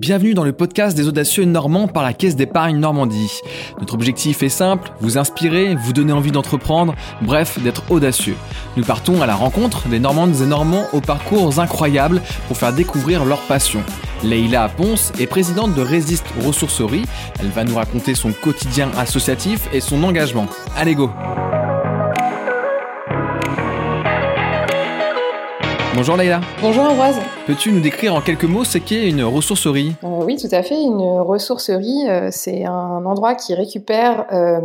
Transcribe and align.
Bienvenue 0.00 0.32
dans 0.32 0.44
le 0.44 0.54
podcast 0.54 0.96
des 0.96 1.08
audacieux 1.08 1.44
normands 1.44 1.86
par 1.86 2.02
la 2.02 2.14
Caisse 2.14 2.34
d'épargne 2.34 2.78
Normandie. 2.78 3.42
Notre 3.80 3.92
objectif 3.92 4.42
est 4.42 4.48
simple, 4.48 4.90
vous 5.02 5.18
inspirer, 5.18 5.74
vous 5.74 5.92
donner 5.92 6.14
envie 6.14 6.30
d'entreprendre, 6.32 6.94
bref, 7.20 7.58
d'être 7.62 7.82
audacieux. 7.90 8.36
Nous 8.78 8.84
partons 8.84 9.20
à 9.20 9.26
la 9.26 9.34
rencontre 9.34 9.88
des 9.88 9.98
Normandes 9.98 10.40
et 10.40 10.46
Normands 10.46 10.86
aux 10.94 11.02
parcours 11.02 11.60
incroyables 11.60 12.22
pour 12.48 12.56
faire 12.56 12.72
découvrir 12.72 13.26
leur 13.26 13.40
passion. 13.40 13.82
Leïla 14.24 14.70
Ponce 14.70 15.12
est 15.20 15.26
présidente 15.26 15.74
de 15.74 15.82
Résiste 15.82 16.32
Ressourcerie. 16.46 17.04
Elle 17.38 17.50
va 17.50 17.64
nous 17.64 17.74
raconter 17.74 18.14
son 18.14 18.32
quotidien 18.32 18.88
associatif 18.96 19.68
et 19.70 19.80
son 19.80 20.02
engagement. 20.02 20.46
Allez 20.78 20.94
go 20.94 21.10
Bonjour 25.94 26.16
Leïla. 26.16 26.40
Bonjour 26.62 26.84
Ambroise. 26.84 27.18
Peux-tu 27.46 27.72
nous 27.72 27.80
décrire 27.80 28.14
en 28.14 28.20
quelques 28.20 28.44
mots 28.44 28.62
ce 28.64 28.78
qu'est 28.78 29.08
une 29.08 29.24
ressourcerie? 29.24 29.92
Euh, 30.04 30.24
Oui, 30.24 30.36
tout 30.36 30.48
à 30.54 30.62
fait. 30.62 30.80
Une 30.80 31.02
ressourcerie, 31.20 32.08
euh, 32.08 32.28
c'est 32.30 32.64
un 32.64 33.04
endroit 33.04 33.34
qui 33.34 33.54
récupère, 33.54 34.26
euh, 34.32 34.60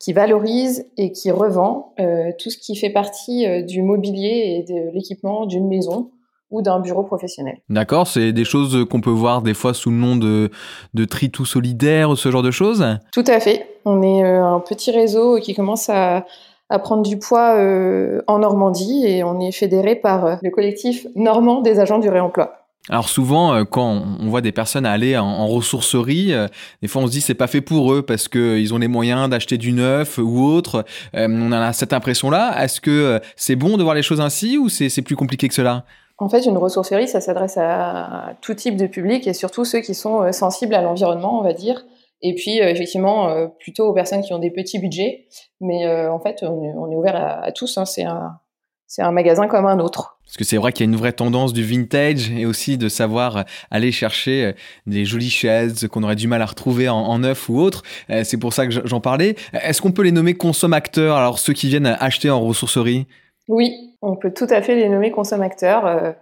qui 0.00 0.12
valorise 0.12 0.86
et 0.96 1.12
qui 1.12 1.30
revend 1.30 1.94
tout 2.38 2.50
ce 2.50 2.56
qui 2.56 2.74
fait 2.74 2.88
partie 2.88 3.46
du 3.64 3.82
mobilier 3.82 4.64
et 4.66 4.72
de 4.72 4.94
l'équipement 4.94 5.44
d'une 5.44 5.68
maison 5.68 6.10
ou 6.50 6.62
d'un 6.62 6.80
bureau 6.80 7.02
professionnel. 7.02 7.58
D'accord, 7.68 8.06
c'est 8.06 8.32
des 8.32 8.44
choses 8.44 8.86
qu'on 8.90 9.02
peut 9.02 9.10
voir 9.10 9.42
des 9.42 9.52
fois 9.52 9.74
sous 9.74 9.90
le 9.90 9.96
nom 9.96 10.16
de, 10.16 10.50
de 10.94 11.04
tri 11.04 11.30
tout 11.30 11.44
solidaire 11.44 12.08
ou 12.08 12.16
ce 12.16 12.30
genre 12.30 12.42
de 12.42 12.50
choses? 12.50 12.84
Tout 13.12 13.24
à 13.26 13.40
fait. 13.40 13.66
On 13.84 14.02
est 14.02 14.22
un 14.22 14.58
petit 14.60 14.90
réseau 14.90 15.38
qui 15.38 15.54
commence 15.54 15.90
à 15.90 16.24
à 16.70 16.78
prendre 16.78 17.02
du 17.02 17.18
poids 17.18 17.56
euh, 17.56 18.22
en 18.28 18.38
Normandie 18.38 19.04
et 19.04 19.24
on 19.24 19.40
est 19.40 19.52
fédéré 19.52 19.96
par 19.96 20.24
euh, 20.24 20.36
le 20.40 20.50
collectif 20.50 21.06
normand 21.16 21.60
des 21.60 21.80
agents 21.80 21.98
du 21.98 22.08
réemploi. 22.08 22.54
Alors 22.88 23.08
souvent, 23.08 23.52
euh, 23.52 23.64
quand 23.64 24.02
on 24.20 24.28
voit 24.28 24.40
des 24.40 24.52
personnes 24.52 24.86
aller 24.86 25.18
en, 25.18 25.46
ressourcerie, 25.48 26.32
des 26.80 26.88
fois 26.88 27.02
on 27.02 27.06
se 27.06 27.12
dit 27.12 27.20
c'est 27.20 27.34
pas 27.34 27.48
fait 27.48 27.60
pour 27.60 27.92
eux 27.92 28.02
parce 28.02 28.28
qu'ils 28.28 28.72
ont 28.72 28.78
les 28.78 28.88
moyens 28.88 29.28
d'acheter 29.28 29.58
du 29.58 29.72
neuf 29.72 30.18
ou 30.18 30.44
autre. 30.44 30.84
on 31.12 31.52
a 31.52 31.72
cette 31.72 31.92
impression-là. 31.92 32.62
Est-ce 32.62 32.80
que 32.80 33.20
c'est 33.36 33.56
bon 33.56 33.76
de 33.76 33.82
voir 33.82 33.94
les 33.94 34.02
choses 34.02 34.20
ainsi 34.20 34.56
ou 34.56 34.68
c'est 34.68 35.02
plus 35.02 35.16
compliqué 35.16 35.48
que 35.48 35.54
cela? 35.54 35.84
En 36.18 36.28
fait, 36.28 36.44
une 36.44 36.58
ressourcerie, 36.58 37.08
ça 37.08 37.20
s'adresse 37.20 37.56
à 37.56 38.34
tout 38.42 38.54
type 38.54 38.76
de 38.76 38.86
public 38.86 39.26
et 39.26 39.32
surtout 39.32 39.64
ceux 39.64 39.80
qui 39.80 39.94
sont 39.94 40.30
sensibles 40.32 40.74
à 40.74 40.82
l'environnement, 40.82 41.38
on 41.40 41.42
va 41.42 41.54
dire, 41.54 41.82
et 42.22 42.34
puis, 42.34 42.60
euh, 42.60 42.68
effectivement, 42.68 43.28
euh, 43.30 43.46
plutôt 43.58 43.86
aux 43.86 43.94
personnes 43.94 44.22
qui 44.22 44.32
ont 44.32 44.38
des 44.38 44.50
petits 44.50 44.78
budgets. 44.78 45.26
Mais 45.60 45.86
euh, 45.86 46.12
en 46.12 46.20
fait, 46.20 46.42
on 46.42 46.62
est, 46.64 46.74
on 46.76 46.90
est 46.90 46.94
ouvert 46.94 47.16
à, 47.16 47.50
tous. 47.52 47.78
Hein. 47.78 47.86
C'est 47.86 48.04
un, 48.04 48.38
c'est 48.86 49.02
un 49.02 49.10
magasin 49.10 49.46
comme 49.46 49.66
un 49.66 49.78
autre. 49.78 50.18
Parce 50.26 50.36
que 50.36 50.44
c'est 50.44 50.58
vrai 50.58 50.72
qu'il 50.72 50.86
y 50.86 50.88
a 50.88 50.92
une 50.92 50.98
vraie 50.98 51.12
tendance 51.12 51.52
du 51.52 51.64
vintage 51.64 52.30
et 52.30 52.46
aussi 52.46 52.78
de 52.78 52.88
savoir 52.88 53.44
aller 53.70 53.90
chercher 53.90 54.54
des 54.86 55.04
jolies 55.04 55.30
chaises 55.30 55.88
qu'on 55.88 56.04
aurait 56.04 56.14
du 56.14 56.28
mal 56.28 56.40
à 56.40 56.46
retrouver 56.46 56.88
en, 56.88 57.18
neuf 57.18 57.48
ou 57.48 57.58
autre. 57.58 57.82
C'est 58.22 58.36
pour 58.36 58.52
ça 58.52 58.64
que 58.68 58.86
j'en 58.86 59.00
parlais. 59.00 59.34
Est-ce 59.52 59.82
qu'on 59.82 59.90
peut 59.90 60.02
les 60.02 60.12
nommer 60.12 60.34
consommateurs, 60.34 61.16
alors 61.16 61.40
ceux 61.40 61.52
qui 61.52 61.66
viennent 61.66 61.96
acheter 61.98 62.30
en 62.30 62.40
ressourcerie? 62.40 63.08
Oui, 63.48 63.72
on 64.02 64.14
peut 64.14 64.32
tout 64.32 64.46
à 64.50 64.62
fait 64.62 64.76
les 64.76 64.88
nommer 64.88 65.10
consommateurs. 65.10 66.14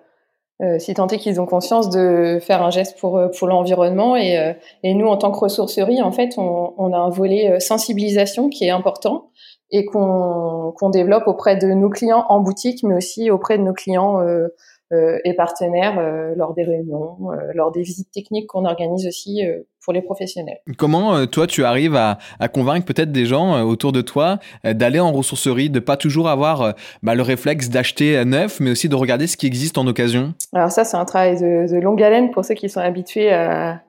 Euh, 0.61 0.81
si 0.81 0.93
tant 0.93 1.07
est 1.07 1.19
qu'ils 1.19 1.41
ont 1.41 1.47
conscience 1.47 1.89
de 1.89 2.39
faire 2.41 2.65
un 2.65 2.71
geste 2.71 2.99
pour 2.99 3.17
euh, 3.17 3.29
pour 3.29 3.47
l'environnement. 3.47 4.17
Et, 4.17 4.37
euh, 4.37 4.53
et 4.83 4.95
nous 4.95 5.07
en 5.07 5.17
tant 5.17 5.31
que 5.31 5.39
ressourcerie 5.39 6.03
en 6.03 6.11
fait 6.11 6.35
on, 6.37 6.75
on 6.77 6.93
a 6.93 6.97
un 6.97 7.11
volet 7.11 7.61
sensibilisation 7.61 8.49
qui 8.49 8.65
est 8.65 8.71
important 8.71 9.31
et 9.71 9.85
qu'on 9.85 10.73
qu'on 10.77 10.91
développe 10.91 11.29
auprès 11.29 11.57
de 11.57 11.69
nos 11.69 11.91
clients 11.91 12.25
en 12.29 12.41
boutique 12.41 12.83
mais 12.83 12.97
aussi 12.97 13.31
auprès 13.31 13.57
de 13.57 13.63
nos 13.63 13.73
clients 13.73 14.21
euh, 14.21 14.49
et 14.91 15.35
partenaires 15.35 15.99
euh, 15.99 16.35
lors 16.35 16.55
des 16.55 16.65
réunions, 16.65 17.19
euh, 17.31 17.53
lors 17.55 17.71
des 17.73 17.83
visites 17.83 18.11
techniques 18.11 18.47
qu'on 18.47 18.65
organise 18.65 19.07
aussi 19.07 19.43
pour 19.85 19.93
les 19.93 20.01
professionnels. 20.01 20.59
Comment 20.77 21.27
toi 21.27 21.47
tu 21.47 21.65
arrives 21.65 21.95
à, 21.95 22.19
à 22.41 22.49
convaincre 22.49 22.87
peut-être 22.87 23.13
des 23.13 23.27
gens 23.27 23.63
autour 23.63 23.93
de 23.93 24.01
toi 24.01 24.39
d'aller 24.65 25.01
en 25.01 25.13
ressourcerie, 25.13 25.71
de 25.71 25.81
pas 25.81 25.97
toujours 25.97 26.29
avoir 26.29 26.75
bah, 27.03 27.15
le 27.15 27.23
réflexe 27.23 27.69
d'acheter 27.69 28.23
neuf, 28.25 28.61
mais 28.61 28.71
aussi 28.71 28.89
de 28.89 28.95
regarder 28.95 29.27
ce 29.27 29.37
qui 29.37 29.47
existe 29.47 29.79
en 29.79 29.87
occasion? 29.87 30.35
Alors 30.53 30.71
ça 30.71 30.85
c'est 30.85 30.97
un 30.97 31.05
travail 31.05 31.37
de, 31.37 31.71
de, 31.71 31.81
longue 31.81 32.03
haleine 32.03 32.31
pour 32.31 32.45
ceux 32.45 32.55
qui 32.55 32.69
sont 32.69 32.81
habitués 32.81 33.33
à, 33.33 33.83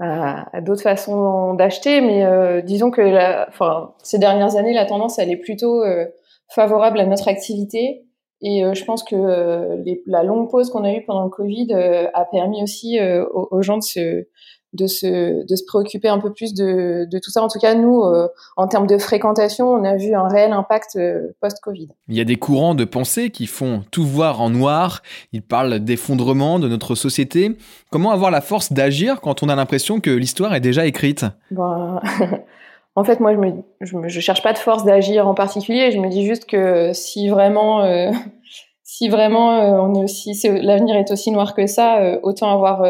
à, 0.00 0.60
d'autres 0.60 0.82
façons 0.82 1.54
d'acheter, 1.54 2.00
mais 2.00 2.24
euh, 2.24 2.62
disons 2.62 2.90
que 2.90 3.02
la, 3.02 3.46
enfin, 3.48 3.94
ces 4.02 4.18
dernières 4.18 4.56
années, 4.56 4.72
la 4.72 4.86
tendance 4.86 5.18
elle 5.18 5.30
est 5.30 5.36
plutôt 5.36 5.82
favorable 6.48 7.00
à 7.00 7.06
notre 7.06 7.28
activité 7.28 8.05
et 8.42 8.64
euh, 8.64 8.74
je 8.74 8.84
pense 8.84 9.02
que 9.02 9.14
euh, 9.14 9.76
les, 9.84 10.02
la 10.06 10.22
longue 10.22 10.50
pause 10.50 10.70
qu'on 10.70 10.84
a 10.84 10.92
eue 10.92 11.04
pendant 11.06 11.24
le 11.24 11.30
Covid 11.30 11.68
euh, 11.70 12.06
a 12.12 12.24
permis 12.24 12.62
aussi 12.62 12.98
aux, 13.32 13.62
gens 13.62 13.78
de 13.78 13.82
se, 13.82 14.26
de 14.74 14.86
se, 14.86 15.46
de 15.46 15.56
se 15.56 15.64
préoccuper 15.66 16.08
un 16.08 16.18
peu 16.18 16.32
plus 16.32 16.52
de, 16.52 17.06
de 17.10 17.18
tout 17.18 17.30
ça. 17.30 17.42
En 17.42 17.48
tout 17.48 17.58
cas, 17.58 17.74
nous, 17.74 18.02
en 18.56 18.68
termes 18.68 18.86
de 18.86 18.98
fréquentation, 18.98 19.68
on 19.68 19.84
a 19.84 19.96
vu 19.96 20.14
un 20.14 20.28
réel 20.28 20.52
impact 20.52 20.98
post-Covid. 21.40 21.88
Il 22.08 22.16
y 22.16 22.20
a 22.20 22.24
des 22.24 22.36
courants 22.36 22.74
de 22.74 22.84
pensée 22.84 23.30
qui 23.30 23.46
font 23.46 23.82
tout 23.90 24.04
voir 24.04 24.40
en 24.40 24.50
noir. 24.50 25.02
Ils 25.32 25.42
parlent 25.42 25.78
d'effondrement 25.80 26.58
de 26.58 26.68
notre 26.68 26.94
société. 26.94 27.56
Comment 27.90 28.10
avoir 28.10 28.30
la 28.30 28.40
force 28.40 28.72
d'agir 28.72 29.20
quand 29.20 29.42
on 29.42 29.48
a 29.48 29.56
l'impression 29.56 30.00
que 30.00 30.10
l'histoire 30.10 30.54
est 30.54 30.60
déjà 30.60 30.86
écrite? 30.86 31.24
Ben... 31.50 32.00
En 32.96 33.04
fait, 33.04 33.20
moi, 33.20 33.34
je 33.82 33.96
me, 33.96 34.08
je, 34.08 34.20
cherche 34.20 34.42
pas 34.42 34.54
de 34.54 34.58
force 34.58 34.84
d'agir 34.84 35.28
en 35.28 35.34
particulier. 35.34 35.90
Je 35.90 36.00
me 36.00 36.08
dis 36.08 36.24
juste 36.24 36.46
que 36.46 36.94
si 36.94 37.28
vraiment, 37.28 37.84
euh, 37.84 38.10
si 38.82 39.10
vraiment 39.10 39.60
euh, 39.60 39.78
on 39.82 39.94
est 39.94 40.02
aussi, 40.02 40.32
l'avenir 40.62 40.96
est 40.96 41.10
aussi 41.10 41.30
noir 41.30 41.54
que 41.54 41.66
ça, 41.66 41.98
euh, 41.98 42.18
autant 42.22 42.50
avoir, 42.50 42.82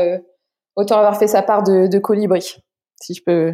autant 0.77 0.97
avoir 0.97 1.19
fait 1.19 1.27
sa 1.27 1.43
part 1.43 1.65
de, 1.65 1.89
de 1.89 1.99
colibri. 1.99 2.57
Si 3.03 3.15
je 3.15 3.23
peux 3.25 3.53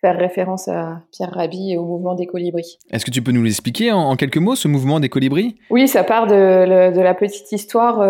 faire 0.00 0.16
référence 0.16 0.66
à 0.66 1.02
Pierre 1.12 1.30
Rabhi 1.30 1.72
et 1.72 1.76
au 1.76 1.84
mouvement 1.84 2.14
des 2.14 2.26
colibris. 2.26 2.78
Est-ce 2.90 3.04
que 3.04 3.10
tu 3.10 3.22
peux 3.22 3.32
nous 3.32 3.42
l'expliquer 3.42 3.92
en, 3.92 4.16
quelques 4.16 4.38
mots, 4.38 4.56
ce 4.56 4.66
mouvement 4.66 4.98
des 4.98 5.10
colibris? 5.10 5.56
Oui, 5.70 5.86
ça 5.86 6.02
part 6.02 6.26
de, 6.26 6.90
de, 6.90 7.00
la 7.00 7.14
petite 7.14 7.52
histoire, 7.52 8.00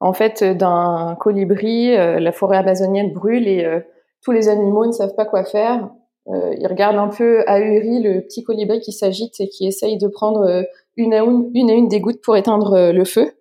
en 0.00 0.12
fait, 0.14 0.42
d'un 0.42 1.14
colibri. 1.20 1.94
la 1.94 2.32
forêt 2.32 2.56
amazonienne 2.56 3.12
brûle 3.12 3.46
et 3.46 3.82
tous 4.22 4.32
les 4.32 4.48
animaux 4.48 4.86
ne 4.86 4.92
savent 4.92 5.14
pas 5.14 5.26
quoi 5.26 5.44
faire. 5.44 5.90
Euh, 6.30 6.54
il 6.58 6.66
regarde 6.66 6.96
un 6.96 7.08
peu 7.08 7.42
ahuri 7.46 8.02
le 8.02 8.20
petit 8.20 8.44
colibri 8.44 8.80
qui 8.80 8.92
s'agite 8.92 9.40
et 9.40 9.48
qui 9.48 9.66
essaye 9.66 9.96
de 9.96 10.08
prendre 10.08 10.46
euh, 10.46 10.62
une 10.96 11.14
à 11.14 11.22
une, 11.22 11.50
une, 11.54 11.70
à 11.70 11.74
une 11.74 11.88
des 11.88 12.00
gouttes 12.00 12.20
pour 12.22 12.36
éteindre 12.36 12.74
euh, 12.74 12.92
le 12.92 13.04
feu 13.04 13.32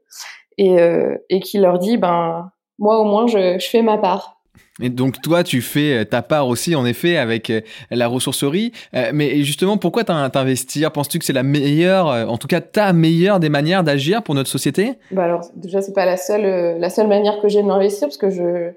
et, 0.59 0.78
et 1.30 1.40
qui 1.40 1.59
leur 1.59 1.78
dit 1.78 1.98
ben 1.98 2.50
moi 2.80 3.00
au 3.00 3.03
moins 3.03 3.28
je, 3.28 3.59
je 3.59 3.68
fais 3.68 3.84
ma 3.84 4.00
part. 4.00 4.42
Et 4.81 4.90
donc 4.90 5.22
toi, 5.22 5.44
tu 5.44 5.62
fais 5.62 6.03
ta 6.06 6.24
part 6.24 6.48
aussi, 6.48 6.75
en 6.75 6.84
effet, 6.84 7.18
avec 7.18 7.52
la 7.92 8.08
ressourcerie. 8.08 8.72
mais 9.14 9.44
justement, 9.44 9.78
pourquoi 9.78 10.04
t'investir? 10.04 10.92
Penses-tu 10.92 11.19
que 11.19 11.25
c'est 11.25 11.34
la 11.34 11.44
meilleure, 11.44 12.08
en 12.08 12.38
tout 12.38 12.48
cas 12.48 12.59
ta 12.59 12.92
meilleure 12.92 13.40
des 13.40 13.50
manières 13.50 13.84
d'agir 13.84 14.24
pour 14.24 14.34
notre 14.34 14.50
société? 14.50 14.94
Bah 15.12 15.25
alors 15.25 15.42
déjà, 15.56 15.81
c'est 15.81 15.94
pas 15.94 16.06
la 16.06 16.18
seule 16.18 16.80
la 16.80 16.90
seule 16.90 17.08
manière 17.08 17.40
que 17.40 17.50
j'ai 17.50 17.62
de 17.62 17.68
m'investir 17.68 18.08
parce 18.08 18.18
que 18.18 18.31
je 18.31 18.72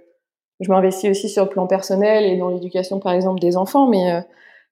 je 0.60 0.70
m'investis 0.70 1.10
aussi 1.10 1.28
sur 1.28 1.44
le 1.44 1.48
plan 1.48 1.66
personnel 1.66 2.24
et 2.24 2.36
dans 2.36 2.48
l'éducation, 2.48 3.00
par 3.00 3.12
exemple, 3.12 3.40
des 3.40 3.56
enfants, 3.56 3.88
mais, 3.88 4.12
euh, 4.12 4.20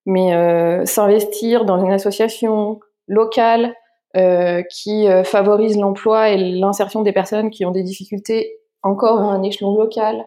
mais 0.06 0.34
euh, 0.34 0.84
s'investir 0.84 1.65
dans 1.65 1.82
une 1.82 1.93
association 1.93 2.81
locale 3.06 3.75
euh, 4.16 4.62
qui 4.71 5.06
favorise 5.25 5.78
l'emploi 5.78 6.31
et 6.31 6.37
l'insertion 6.37 7.03
des 7.03 7.12
personnes 7.12 7.50
qui 7.50 7.65
ont 7.65 7.71
des 7.71 7.82
difficultés 7.82 8.59
encore 8.82 9.21
à 9.21 9.25
un 9.25 9.43
échelon 9.43 9.76
local, 9.76 10.26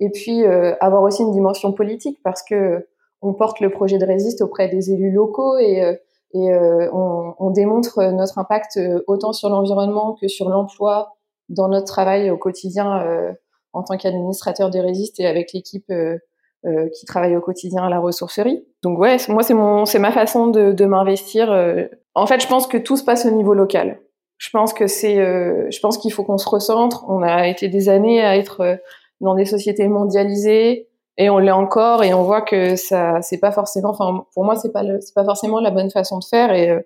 et 0.00 0.10
puis 0.10 0.44
avoir 0.80 1.02
aussi 1.02 1.22
une 1.22 1.32
dimension 1.32 1.72
politique 1.72 2.18
parce 2.24 2.42
que 2.42 2.88
on 3.20 3.34
porte 3.34 3.60
le 3.60 3.70
projet 3.70 3.98
de 3.98 4.04
Résiste 4.04 4.42
auprès 4.42 4.68
des 4.68 4.90
élus 4.90 5.12
locaux 5.12 5.56
et, 5.58 5.98
et 6.34 6.54
on, 6.92 7.34
on, 7.38 7.50
démontre 7.50 8.02
notre 8.10 8.38
impact 8.38 8.80
autant 9.06 9.32
sur 9.32 9.48
l'environnement 9.48 10.16
que 10.20 10.26
sur 10.26 10.48
l'emploi 10.48 11.14
dans 11.48 11.68
notre 11.68 11.86
travail 11.86 12.30
au 12.30 12.36
quotidien 12.36 13.34
en 13.72 13.82
tant 13.82 13.96
qu'administrateur 13.96 14.70
de 14.70 14.78
Résiste 14.78 15.20
et 15.20 15.26
avec 15.26 15.52
l'équipe 15.52 15.90
euh, 15.90 16.18
euh, 16.64 16.88
qui 16.90 17.06
travaille 17.06 17.36
au 17.36 17.40
quotidien 17.40 17.84
à 17.84 17.90
la 17.90 17.98
ressourcerie. 17.98 18.64
Donc 18.82 18.98
ouais, 18.98 19.16
moi 19.28 19.42
c'est 19.42 19.54
mon, 19.54 19.84
c'est 19.84 19.98
ma 19.98 20.12
façon 20.12 20.48
de, 20.48 20.72
de 20.72 20.84
m'investir. 20.84 21.50
Euh. 21.50 21.86
En 22.14 22.26
fait, 22.26 22.40
je 22.40 22.46
pense 22.46 22.66
que 22.66 22.76
tout 22.76 22.96
se 22.96 23.04
passe 23.04 23.26
au 23.26 23.30
niveau 23.30 23.54
local. 23.54 24.00
Je 24.38 24.50
pense 24.50 24.72
que 24.72 24.88
c'est, 24.88 25.16
je 25.16 25.80
pense 25.80 25.98
qu'il 25.98 26.12
faut 26.12 26.24
qu'on 26.24 26.36
se 26.36 26.48
recentre. 26.48 27.04
On 27.08 27.22
a 27.22 27.46
été 27.46 27.68
des 27.68 27.88
années 27.88 28.24
à 28.24 28.36
être 28.36 28.76
dans 29.20 29.36
des 29.36 29.44
sociétés 29.44 29.86
mondialisées 29.86 30.88
et 31.16 31.30
on 31.30 31.38
l'est 31.38 31.52
encore 31.52 32.02
et 32.02 32.12
on 32.12 32.24
voit 32.24 32.42
que 32.42 32.74
ça, 32.74 33.22
c'est 33.22 33.38
pas 33.38 33.52
forcément. 33.52 33.90
Enfin, 33.90 34.24
pour 34.34 34.44
moi, 34.44 34.56
c'est 34.56 34.72
pas, 34.72 34.82
c'est 34.98 35.14
pas 35.14 35.24
forcément 35.24 35.60
la 35.60 35.70
bonne 35.70 35.92
façon 35.92 36.18
de 36.18 36.24
faire 36.24 36.52
et 36.52 36.76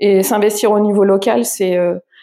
et 0.00 0.22
s'investir 0.22 0.70
au 0.70 0.80
niveau 0.80 1.02
local, 1.02 1.46
c'est 1.46 1.78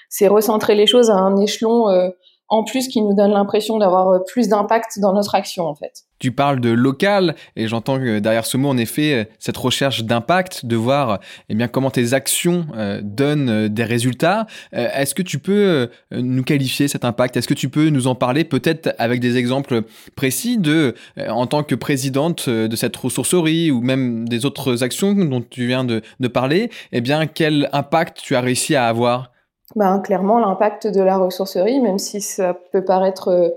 c'est 0.07 0.28
recentrer 0.28 0.75
les 0.75 0.86
choses 0.86 1.10
à 1.10 1.16
un 1.16 1.36
échelon 1.38 2.12
en 2.47 2.63
plus 2.63 2.88
qui 2.88 3.01
nous 3.01 3.15
donne 3.15 3.31
l'impression 3.31 3.77
d'avoir 3.77 4.09
euh, 4.09 4.19
plus 4.27 4.50
d'impact 4.50 5.00
dans 5.00 5.13
notre 5.13 5.36
action 5.36 5.65
en 5.65 5.75
fait. 5.75 6.03
Tu 6.19 6.31
parles 6.31 6.62
de 6.62 6.69
local 6.69 7.36
et 7.56 7.68
j'entends 7.68 7.97
que 7.97 8.19
derrière 8.19 8.45
ce 8.45 8.56
mot 8.56 8.69
en 8.69 8.77
effet 8.77 9.30
cette 9.39 9.57
recherche 9.57 10.03
d'impact, 10.03 10.65
de 10.65 10.75
voir 10.75 11.19
eh 11.50 11.56
bien 11.56 11.68
comment 11.68 11.89
tes 11.89 12.13
actions 12.13 12.68
euh, 12.75 13.01
donnent 13.03 13.50
euh, 13.50 13.68
des 13.68 13.83
résultats. 13.83 14.45
Est-ce 14.71 15.15
que 15.15 15.21
tu 15.21 15.39
peux 15.39 15.89
nous 16.12 16.44
qualifier 16.44 16.88
cet 16.88 17.06
impact? 17.06 17.38
Est-ce 17.38 17.47
que 17.47 17.53
tu 17.53 17.69
peux 17.69 17.89
nous 17.89 18.07
en 18.07 18.15
parler 18.15 18.44
peut-être 18.44 18.94
avec 18.98 19.19
des 19.19 19.38
exemples 19.38 19.81
précis 20.15 20.57
de 20.57 20.95
en 21.27 21.48
tant 21.48 21.63
que 21.63 21.75
présidente 21.75 22.50
de 22.50 22.75
cette 22.75 22.95
ressourcerie 22.95 23.71
ou 23.71 23.81
même 23.81 24.27
des 24.27 24.45
autres 24.45 24.83
actions 24.83 25.13
dont 25.13 25.41
tu 25.41 25.68
viens 25.68 25.83
de, 25.83 26.01
de 26.19 26.27
parler 26.27 26.69
Eh 26.91 27.01
bien 27.01 27.25
quel 27.27 27.69
impact 27.74 28.19
tu 28.21 28.36
as 28.36 28.41
réussi 28.41 28.75
à 28.75 28.88
avoir? 28.88 29.31
Ben, 29.73 30.00
clairement 30.00 30.39
l'impact 30.39 30.88
de 30.88 31.01
la 31.01 31.17
ressourcerie, 31.17 31.79
même 31.79 31.97
si 31.97 32.21
ça 32.21 32.53
peut 32.71 32.85
paraître 32.85 33.29
euh, 33.29 33.50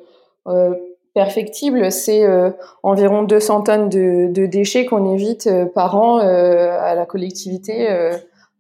euh 0.46 0.75
perfectible, 1.14 1.90
c'est 1.90 2.25
euh, 2.25 2.50
environ 2.84 3.25
200 3.25 3.62
tonnes 3.62 3.88
de, 3.88 4.28
de 4.31 4.46
déchets 4.46 4.87
qu'on 4.87 5.12
évite 5.12 5.49
euh, 5.49 5.66
par 5.66 5.96
an 5.96 6.19
à 6.19 6.94
la 6.94 7.06
collectivité 7.06 7.88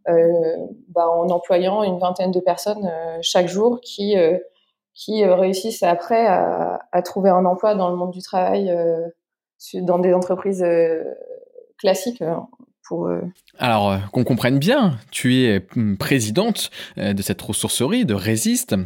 ben, 0.06 1.06
en 1.06 1.28
employant 1.28 1.84
une 1.84 1.98
vingtaine 1.98 2.32
de 2.32 2.40
personnes 2.40 2.90
chaque 3.20 3.46
jour 3.46 3.78
qui, 3.80 4.16
qui 4.92 5.24
réussissent 5.24 5.84
après 5.84 6.26
à, 6.26 6.80
à, 6.90 7.02
trouver 7.02 7.30
un 7.30 7.44
emploi 7.44 7.76
dans 7.76 7.90
le 7.90 7.96
monde 7.96 8.10
du 8.10 8.22
travail 8.22 8.74
dans 9.74 9.98
des 10.00 10.12
entreprises 10.12 10.64
classiques 11.78 12.24
euh, 12.92 13.20
Alors, 13.58 13.90
euh, 13.90 13.96
qu'on 14.12 14.24
comprenne 14.24 14.58
bien, 14.58 14.96
tu 15.10 15.36
es 15.36 15.66
hum, 15.76 15.96
présidente 15.96 16.70
euh, 16.98 17.12
de 17.12 17.22
cette 17.22 17.40
ressourcerie, 17.40 18.04
de 18.04 18.14
Résiste. 18.14 18.76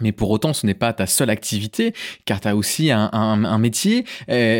Mais 0.00 0.12
pour 0.12 0.30
autant, 0.30 0.52
ce 0.52 0.66
n'est 0.66 0.74
pas 0.74 0.92
ta 0.92 1.06
seule 1.06 1.30
activité, 1.30 1.94
car 2.26 2.38
tu 2.40 2.48
as 2.48 2.54
aussi 2.54 2.90
un, 2.92 3.58
métier. 3.58 4.04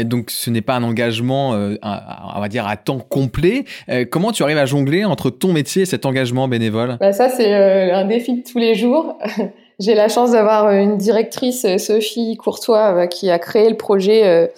donc, 0.04 0.30
ce 0.30 0.48
n'est 0.48 0.62
pas 0.62 0.76
un 0.76 0.82
engagement, 0.82 1.52
à, 1.82 2.32
on 2.36 2.40
va 2.40 2.48
dire, 2.48 2.66
à 2.66 2.78
temps 2.78 3.00
complet. 3.00 3.66
comment 4.10 4.32
tu 4.32 4.44
arrives 4.44 4.56
à 4.56 4.64
jongler 4.64 5.04
entre 5.04 5.28
ton 5.28 5.52
métier 5.52 5.82
et 5.82 5.84
cet 5.84 6.06
engagement 6.06 6.48
bénévole? 6.48 6.96
Bah 7.00 7.12
Ça, 7.12 7.28
c'est 7.28 7.52
un 7.52 8.06
défi 8.06 8.38
de 8.38 8.50
tous 8.50 8.56
les 8.56 8.74
jours. 8.74 9.18
J'ai 9.78 9.94
la 9.94 10.08
chance 10.08 10.32
d'avoir 10.32 10.70
une 10.70 10.96
directrice, 10.96 11.66
Sophie 11.76 12.38
Courtois, 12.38 13.06
qui 13.06 13.28
a 13.28 13.38
créé 13.38 13.68
le 13.68 13.76
projet 13.76 14.50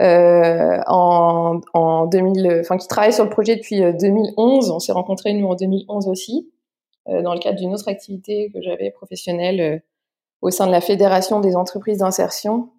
euh, 0.00 0.80
en, 0.88 1.60
en 1.72 2.06
2000, 2.06 2.58
enfin 2.60 2.76
qui 2.76 2.88
travaille 2.88 3.12
sur 3.12 3.22
le 3.22 3.30
projet 3.30 3.54
depuis 3.54 3.80
2011. 3.80 4.68
Euh, 4.68 4.74
On 4.74 4.80
s'est 4.80 4.92
rencontrés 4.92 5.32
nous 5.34 5.46
en 5.46 5.54
2011 5.54 6.08
aussi, 6.08 6.50
euh, 7.08 7.22
dans 7.22 7.32
le 7.32 7.38
cadre 7.38 7.58
d'une 7.58 7.72
autre 7.72 7.88
activité 7.88 8.50
que 8.52 8.60
j'avais 8.60 8.90
professionnelle 8.90 9.82
au 10.42 10.50
sein 10.50 10.66
de 10.66 10.72
la 10.72 10.80
fédération 10.80 11.40
des 11.40 11.54
entreprises 11.54 11.98
d'insertion. 11.98 12.70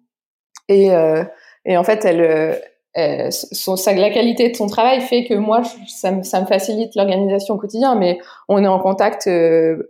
Et, 0.68 0.92
en 0.92 1.84
fait, 1.84 2.04
la 2.04 4.10
qualité 4.10 4.50
de 4.50 4.56
son 4.56 4.66
travail 4.66 5.00
fait 5.00 5.24
que 5.24 5.34
moi, 5.34 5.62
ça 5.88 6.12
me 6.12 6.46
facilite 6.46 6.94
l'organisation 6.96 7.54
au 7.54 7.58
quotidien, 7.58 7.94
mais 7.94 8.18
on 8.48 8.62
est 8.62 8.68
en 8.68 8.78
contact 8.78 9.28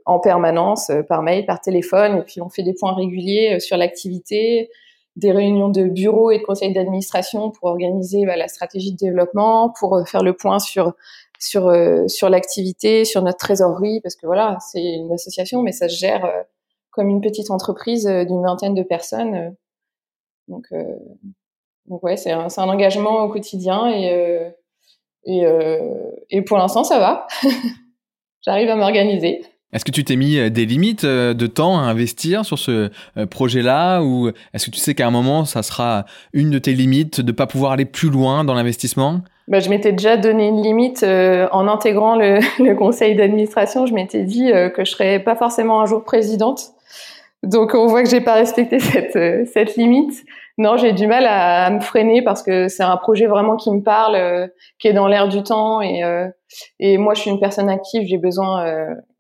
en 0.05 0.21
permanence, 0.21 0.93
par 1.09 1.23
mail, 1.23 1.45
par 1.45 1.61
téléphone, 1.61 2.19
et 2.19 2.23
puis 2.23 2.41
on 2.41 2.49
fait 2.49 2.63
des 2.63 2.75
points 2.75 2.95
réguliers 2.95 3.59
sur 3.59 3.77
l'activité, 3.77 4.71
des 5.17 5.33
réunions 5.33 5.71
de 5.71 5.85
bureau 5.85 6.31
et 6.31 6.39
de 6.39 6.45
conseil 6.45 6.73
d'administration 6.73 7.51
pour 7.51 7.71
organiser 7.71 8.27
bah, 8.27 8.37
la 8.37 8.49
stratégie 8.49 8.93
de 8.93 8.99
développement, 8.99 9.71
pour 9.71 9.97
euh, 9.97 10.05
faire 10.05 10.23
le 10.23 10.35
point 10.35 10.59
sur 10.59 10.93
sur 11.39 11.69
euh, 11.69 12.07
sur 12.07 12.29
l'activité, 12.29 13.05
sur 13.05 13.23
notre 13.23 13.39
trésorerie, 13.39 14.01
parce 14.03 14.15
que 14.15 14.27
voilà, 14.27 14.59
c'est 14.61 14.83
une 14.83 15.13
association, 15.13 15.63
mais 15.63 15.73
ça 15.73 15.89
se 15.89 15.97
gère 15.97 16.25
euh, 16.25 16.43
comme 16.91 17.09
une 17.09 17.21
petite 17.21 17.51
entreprise 17.51 18.07
d'une 18.07 18.43
vingtaine 18.43 18.75
de 18.75 18.83
personnes. 18.83 19.55
donc 20.49 20.67
donc 21.87 22.03
ouais, 22.03 22.17
c'est 22.17 22.33
un, 22.33 22.49
un 22.57 22.69
engagement 22.69 23.23
au 23.25 23.29
quotidien 23.29 23.89
et 23.91 24.53
et, 25.25 25.45
et 26.31 26.43
pour 26.43 26.57
l'instant 26.57 26.85
ça 26.85 26.99
va. 26.99 27.27
J'arrive 28.43 28.71
à 28.71 28.77
m'organiser. 28.77 29.45
Est-ce 29.73 29.85
que 29.85 29.91
tu 29.91 30.05
t'es 30.05 30.17
mis 30.17 30.39
euh, 30.39 30.49
des 30.49 30.65
limites 30.65 31.05
euh, 31.05 31.35
de 31.35 31.47
temps 31.47 31.79
à 31.79 31.83
investir 31.83 32.45
sur 32.45 32.59
ce 32.59 32.91
euh, 33.17 33.27
projet-là 33.27 34.01
ou 34.01 34.29
est-ce 34.55 34.67
que 34.67 34.71
tu 34.71 34.79
sais 34.79 34.95
qu'à 34.95 35.07
un 35.07 35.11
moment, 35.11 35.45
ça 35.45 35.63
sera 35.63 36.05
une 36.33 36.51
de 36.51 36.59
tes 36.59 36.73
limites 36.73 37.21
de 37.21 37.33
ne 37.33 37.37
pas 37.37 37.47
pouvoir 37.47 37.73
aller 37.73 37.85
plus 37.85 38.09
loin 38.09 38.45
dans 38.45 38.55
l'investissement? 38.55 39.23
Bah, 39.49 39.59
je 39.59 39.69
m'étais 39.69 39.93
déjà 39.93 40.17
donné 40.17 40.49
une 40.49 40.63
limite 40.63 41.05
en 41.05 41.69
intégrant 41.69 42.17
le, 42.17 42.75
conseil 42.75 43.17
d'administration. 43.17 43.87
Je 43.87 43.95
m'étais 43.95 44.23
dit 44.23 44.51
que 44.75 44.85
je 44.85 44.91
serais 44.91 45.21
pas 45.21 45.37
forcément 45.37 45.81
un 45.81 45.87
jour 45.87 46.05
présidente. 46.05 46.61
Donc 47.43 47.75
on 47.75 47.87
voit 47.87 48.03
que 48.03 48.09
j'ai 48.09 48.21
pas 48.21 48.35
respecté 48.35 48.79
cette, 48.81 49.49
cette 49.49 49.77
limite. 49.77 50.25
Non, 50.59 50.77
j'ai 50.77 50.93
du 50.93 51.07
mal 51.07 51.27
à, 51.27 51.71
me 51.71 51.81
freiner 51.81 52.23
parce 52.23 52.43
que 52.43 52.69
c'est 52.69 52.83
un 52.83 52.97
projet 52.97 53.27
vraiment 53.27 53.57
qui 53.57 53.71
me 53.71 53.83
parle, 53.83 54.51
qui 54.79 54.89
est 54.89 54.95
dans 54.95 55.07
l'air 55.07 55.29
du 55.29 55.43
temps 55.43 55.81
et, 55.81 56.03
et 56.81 56.99
moi 56.99 57.15
je 57.15 57.21
suis 57.21 57.31
une 57.31 57.41
personne 57.41 57.69
active. 57.69 58.03
J'ai 58.09 58.19
besoin 58.19 58.65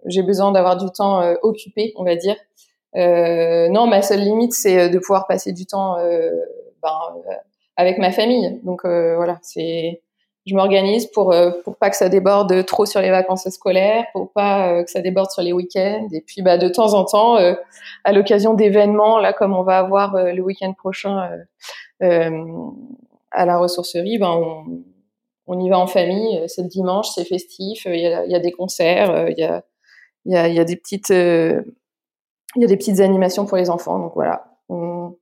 j'ai 0.06 0.22
besoin 0.22 0.52
d'avoir 0.52 0.76
du 0.76 0.90
temps 0.90 1.20
euh, 1.20 1.34
occupé, 1.42 1.92
on 1.96 2.04
va 2.04 2.16
dire. 2.16 2.36
Euh, 2.96 3.68
non, 3.68 3.86
ma 3.86 4.02
seule 4.02 4.20
limite, 4.20 4.54
c'est 4.54 4.78
euh, 4.78 4.88
de 4.88 4.98
pouvoir 4.98 5.26
passer 5.26 5.52
du 5.52 5.66
temps 5.66 5.96
ben, 6.82 6.98
avec 7.76 7.98
ma 7.98 8.12
famille. 8.12 8.60
Donc 8.62 8.84
voilà, 8.84 9.38
c'est 9.42 10.02
je 10.46 10.54
m'organise 10.54 11.06
pour 11.06 11.34
pour 11.64 11.76
pas 11.76 11.90
que 11.90 11.96
ça 11.96 12.08
déborde 12.08 12.64
trop 12.66 12.86
sur 12.86 13.00
les 13.00 13.10
vacances 13.10 13.48
scolaires, 13.48 14.04
pour 14.12 14.30
pas 14.32 14.84
que 14.84 14.90
ça 14.90 15.00
déborde 15.00 15.30
sur 15.30 15.42
les 15.42 15.52
week-ends. 15.52 16.06
Et 16.12 16.20
puis 16.20 16.42
bah 16.42 16.56
de 16.56 16.68
temps 16.68 16.94
en 16.94 17.04
temps, 17.04 17.36
à 18.04 18.12
l'occasion 18.12 18.54
d'événements 18.54 19.18
là 19.18 19.32
comme 19.32 19.54
on 19.54 19.64
va 19.64 19.78
avoir 19.78 20.14
le 20.14 20.40
week-end 20.40 20.72
prochain 20.72 21.28
à 22.00 23.44
la 23.44 23.58
ressourcerie, 23.58 24.18
ben 24.18 24.30
on, 24.30 24.82
on 25.48 25.60
y 25.60 25.68
va 25.68 25.78
en 25.80 25.88
famille. 25.88 26.44
C'est 26.46 26.62
le 26.62 26.68
dimanche, 26.68 27.08
c'est 27.12 27.24
festif. 27.24 27.84
Il 27.86 28.00
y 28.00 28.06
a, 28.06 28.24
il 28.24 28.30
y 28.30 28.36
a 28.36 28.40
des 28.40 28.52
concerts, 28.52 29.28
il 29.28 29.38
y 29.38 29.42
a 29.42 29.64
il 30.26 30.32
y 30.32 30.36
a, 30.36 30.48
y 30.48 30.58
a, 30.58 30.64
des 30.64 30.76
petites 30.76 31.10
euh, 31.10 31.62
il 32.56 32.62
y 32.62 32.64
a 32.64 32.68
des 32.68 32.76
petites 32.76 33.00
animations 33.00 33.46
pour 33.46 33.56
les 33.56 33.70
enfants. 33.70 33.98
Donc 33.98 34.12
voilà, 34.14 34.44
on, 34.68 35.16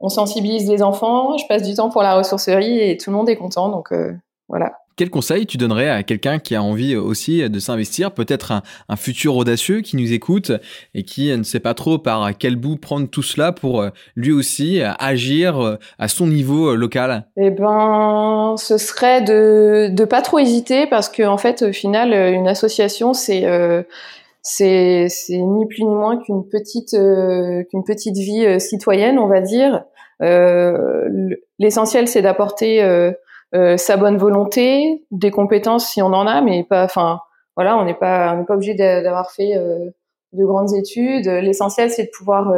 on, 0.00 0.08
sensibilise 0.08 0.68
les 0.68 0.82
enfants. 0.82 1.36
Je 1.36 1.44
passe 1.48 1.62
du 1.62 1.74
temps 1.74 1.90
pour 1.90 2.02
la 2.02 2.16
ressourcerie 2.16 2.80
et 2.80 2.96
tout 2.96 3.10
le 3.10 3.16
monde 3.16 3.28
est 3.28 3.36
content. 3.36 3.68
Donc 3.68 3.92
euh, 3.92 4.12
voilà. 4.48 4.78
Quel 4.96 5.10
conseil 5.10 5.44
tu 5.44 5.56
donnerais 5.56 5.90
à 5.90 6.04
quelqu'un 6.04 6.38
qui 6.38 6.54
a 6.54 6.62
envie 6.62 6.94
aussi 6.94 7.50
de 7.50 7.58
s'investir, 7.58 8.12
peut-être 8.12 8.52
un, 8.52 8.62
un, 8.88 8.94
futur 8.94 9.34
audacieux 9.34 9.80
qui 9.80 9.96
nous 9.96 10.12
écoute 10.12 10.52
et 10.94 11.02
qui 11.02 11.36
ne 11.36 11.42
sait 11.42 11.58
pas 11.58 11.74
trop 11.74 11.98
par 11.98 12.30
quel 12.38 12.54
bout 12.54 12.76
prendre 12.76 13.08
tout 13.08 13.22
cela 13.22 13.50
pour 13.50 13.80
euh, 13.80 13.88
lui 14.14 14.30
aussi 14.30 14.80
agir 15.00 15.78
à 15.98 16.06
son 16.06 16.28
niveau 16.28 16.76
local? 16.76 17.26
Eh 17.36 17.50
ben, 17.50 18.54
ce 18.56 18.78
serait 18.78 19.22
de 19.22 19.88
de 19.90 20.04
pas 20.04 20.22
trop 20.22 20.38
hésiter 20.38 20.86
parce 20.86 21.08
que 21.08 21.24
en 21.24 21.38
fait, 21.38 21.62
au 21.62 21.72
final, 21.72 22.12
une 22.32 22.46
association 22.46 23.14
c'est 23.14 23.46
euh, 23.46 23.82
c'est 24.46 25.08
ni 25.30 25.66
plus 25.66 25.84
ni 25.84 25.94
moins 25.94 26.18
qu'une 26.18 26.46
petite 26.46 26.92
euh, 26.92 27.64
qu'une 27.64 27.82
petite 27.82 28.16
vie 28.16 28.44
euh, 28.44 28.58
citoyenne, 28.58 29.18
on 29.18 29.26
va 29.26 29.40
dire. 29.40 29.84
Euh, 30.22 31.30
l'essentiel, 31.58 32.06
c'est 32.08 32.22
d'apporter 32.22 32.78
sa 33.76 33.96
bonne 33.96 34.18
volonté, 34.18 35.04
des 35.10 35.30
compétences 35.30 35.88
si 35.88 36.02
on 36.02 36.12
en 36.12 36.26
a, 36.26 36.42
mais 36.42 36.64
pas. 36.64 36.84
Enfin, 36.84 37.20
voilà, 37.56 37.78
on 37.78 37.84
n'est 37.84 37.94
pas 37.94 38.34
on 38.34 38.38
n'est 38.38 38.44
pas 38.44 38.54
obligé 38.54 38.74
d'avoir 38.74 39.30
fait 39.32 39.54
de 40.32 40.44
grandes 40.44 40.74
études. 40.74 41.26
L'essentiel, 41.26 41.90
c'est 41.90 42.04
de 42.04 42.10
pouvoir 42.10 42.52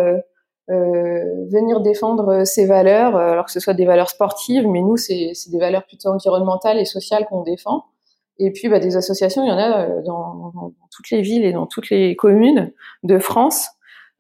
venir 0.69 1.81
défendre 1.81 2.45
ses 2.45 2.67
valeurs, 2.67 3.17
alors 3.17 3.45
que 3.45 3.53
ce 3.53 3.61
soit 3.61 3.75
des 3.75 3.87
valeurs 3.87 4.11
sportives, 4.11 4.67
mais 4.67 4.81
nous, 4.81 4.97
c'est 4.97 5.33
des 5.51 5.59
valeurs 5.59 5.85
plutôt 5.87 6.09
environnementales 6.09 6.79
et 6.79 6.85
sociales 6.85 7.27
qu'on 7.27 7.43
défend. 7.43 7.85
Et 8.39 8.51
puis, 8.53 8.69
bah, 8.69 8.79
des 8.79 8.97
associations, 8.97 9.45
il 9.45 9.49
y 9.49 9.53
en 9.53 9.59
a 9.59 9.87
euh, 9.87 10.03
dans, 10.03 10.53
toutes 10.95 11.11
les 11.11 11.23
villes 11.23 11.45
et 11.45 11.53
dans 11.53 11.67
toutes 11.67 11.91
les 11.91 12.17
communes 12.17 12.73
de 13.03 13.19
France. 13.19 13.69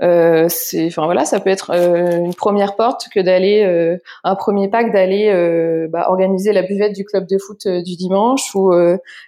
Euh, 0.02 0.46
c'est, 0.50 0.86
enfin 0.86 1.06
voilà, 1.06 1.24
ça 1.24 1.40
peut 1.40 1.48
être 1.48 1.70
euh, 1.70 2.18
une 2.18 2.34
première 2.34 2.76
porte 2.76 3.08
que 3.14 3.20
d'aller, 3.20 3.64
euh, 3.64 3.96
un 4.24 4.34
premier 4.34 4.68
que 4.68 4.92
d'aller 4.92 5.30
euh, 5.32 5.88
bah, 5.88 6.10
organiser 6.10 6.52
la 6.52 6.62
buvette 6.62 6.94
du 6.94 7.04
club 7.04 7.26
de 7.26 7.38
foot 7.38 7.66
du 7.66 7.96
dimanche. 7.96 8.54
Ou 8.54 8.72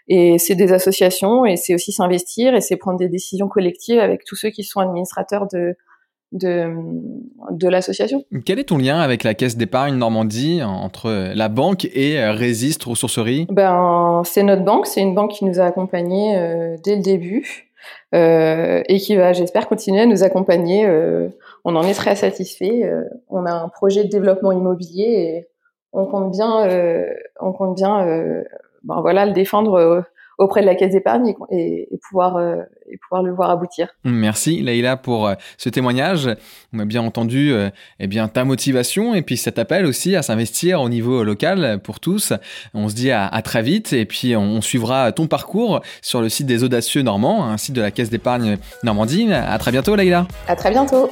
et 0.09 0.38
c'est 0.38 0.54
des 0.54 0.73
associations 0.73 1.47
et 1.47 1.57
c'est 1.57 1.75
aussi 1.75 1.92
s'investir 1.92 2.54
et 2.54 2.61
c'est 2.61 2.76
prendre 2.76 2.99
des 2.99 3.09
décisions 3.09 3.49
collectives 3.49 3.99
avec 3.99 4.25
tous 4.25 4.37
ceux 4.37 4.50
qui 4.50 4.64
sont 4.64 4.80
administrateurs 4.80 5.47
de 5.47 5.75
de, 6.32 6.75
de 7.50 7.68
l'association. 7.68 8.25
Quel 8.44 8.58
est 8.58 8.64
ton 8.64 8.78
lien 8.78 8.99
avec 8.99 9.25
la 9.25 9.35
Caisse 9.35 9.56
d'épargne 9.56 9.97
Normandie 9.97 10.62
entre 10.62 11.32
la 11.35 11.49
banque 11.49 11.87
et 11.87 12.18
euh, 12.18 12.32
Résiste 12.32 12.85
Ressourcerie? 12.85 13.47
Ben, 13.50 14.23
C'est 14.25 14.42
notre 14.42 14.64
banque, 14.64 14.87
c'est 14.87 15.00
une 15.00 15.14
banque 15.14 15.32
qui 15.32 15.44
nous 15.44 15.61
a 15.61 15.64
accompagnés 15.64 16.37
euh, 16.37 16.76
dès 16.85 16.97
le 16.97 17.02
début 17.02 17.70
euh, 18.14 18.82
et 18.88 18.99
qui 18.99 19.16
va, 19.16 19.32
j'espère, 19.32 19.68
continuer 19.68 20.00
à 20.00 20.06
nous 20.06 20.23
accompagner. 20.23 20.87
Euh, 20.87 21.28
on 21.64 21.76
en 21.76 21.82
est 21.82 21.94
très 21.94 22.16
satisfait. 22.16 22.90
On 23.28 23.47
a 23.47 23.52
un 23.52 23.68
projet 23.68 24.04
de 24.04 24.08
développement 24.08 24.52
immobilier 24.52 25.02
et 25.02 25.49
on 25.92 26.06
compte 26.06 26.30
bien, 26.30 26.68
on 27.40 27.52
compte 27.52 27.75
bien 27.76 28.04
ben, 28.85 29.00
voilà, 29.00 29.26
le 29.26 29.32
défendre 29.32 30.04
auprès 30.38 30.61
de 30.61 30.66
la 30.66 30.75
caisse 30.75 30.92
d'épargne 30.92 31.35
et, 31.50 31.88
pouvoir 32.09 32.38
et 32.90 32.97
pouvoir 32.99 33.23
le 33.23 33.33
voir 33.33 33.50
aboutir. 33.50 33.88
Merci 34.04 34.62
Leïla 34.62 34.97
pour 34.97 35.30
ce 35.57 35.68
témoignage. 35.68 36.30
On 36.73 36.78
a 36.78 36.85
bien 36.85 37.02
entendu 37.02 37.52
eh 37.99 38.07
bien 38.07 38.28
ta 38.28 38.45
motivation 38.45 39.14
et 39.14 39.23
puis 39.23 39.37
cet 39.37 39.59
appel 39.59 39.85
aussi 39.85 40.16
à 40.16 40.23
s'investir 40.23 40.80
au 40.80 40.88
niveau 40.88 41.25
local 41.25 41.80
pour 41.83 42.00
tous. 42.00 42.33
On 42.75 42.88
se 42.88 42.95
dit 42.95 43.11
à, 43.11 43.30
très 43.42 43.62
vite 43.62 43.92
et 43.92 44.04
puis 44.04 44.37
on, 44.37 44.61
suivra 44.61 45.12
ton 45.12 45.26
parcours 45.26 45.80
sur 46.02 46.21
le 46.21 46.28
site 46.28 46.47
des 46.47 46.64
audacieux 46.64 47.02
normands, 47.02 47.45
un 47.45 47.57
site 47.57 47.75
de 47.75 47.80
la 47.80 47.90
caisse 47.90 48.11
d'épargne 48.11 48.59
Normandie. 48.83 49.33
À 49.33 49.59
très 49.59 49.73
bientôt 49.73 49.97
Leïla. 49.97 50.26
À 50.47 50.57
très 50.57 50.71
bientôt. 50.71 51.11